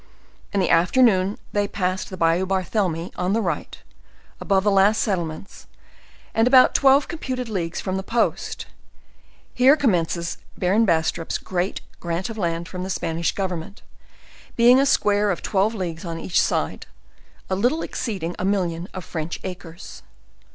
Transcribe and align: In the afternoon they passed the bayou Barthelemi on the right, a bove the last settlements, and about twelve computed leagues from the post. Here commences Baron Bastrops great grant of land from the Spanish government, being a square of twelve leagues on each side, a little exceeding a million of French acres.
In 0.51 0.59
the 0.59 0.71
afternoon 0.71 1.37
they 1.51 1.67
passed 1.67 2.09
the 2.09 2.17
bayou 2.17 2.47
Barthelemi 2.47 3.11
on 3.17 3.33
the 3.33 3.39
right, 3.39 3.77
a 4.39 4.43
bove 4.45 4.63
the 4.63 4.71
last 4.71 4.99
settlements, 4.99 5.67
and 6.33 6.47
about 6.47 6.73
twelve 6.73 7.07
computed 7.07 7.47
leagues 7.47 7.79
from 7.79 7.97
the 7.97 8.01
post. 8.01 8.65
Here 9.53 9.77
commences 9.77 10.39
Baron 10.57 10.85
Bastrops 10.87 11.37
great 11.37 11.81
grant 11.99 12.31
of 12.31 12.37
land 12.39 12.67
from 12.67 12.81
the 12.81 12.89
Spanish 12.89 13.31
government, 13.35 13.83
being 14.55 14.79
a 14.79 14.87
square 14.87 15.29
of 15.29 15.43
twelve 15.43 15.75
leagues 15.75 16.03
on 16.03 16.19
each 16.19 16.41
side, 16.41 16.87
a 17.47 17.55
little 17.55 17.83
exceeding 17.83 18.35
a 18.39 18.43
million 18.43 18.87
of 18.95 19.05
French 19.05 19.39
acres. 19.43 20.01